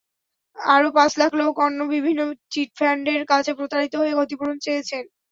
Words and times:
আরও 0.57 0.89
পাঁচ 0.97 1.11
লাখ 1.17 1.31
লোক 1.39 1.53
অন্য 1.65 1.79
বিভিন্ন 1.93 2.21
চিটফান্ডের 2.53 3.21
কাছে 3.31 3.51
প্রতারিত 3.59 3.93
হয়ে 3.99 4.15
ক্ষতিপূরণ 4.17 4.57
চেয়েছেন। 4.65 5.03